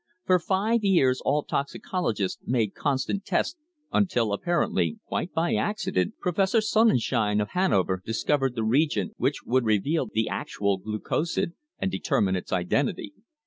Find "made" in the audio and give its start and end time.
2.47-2.73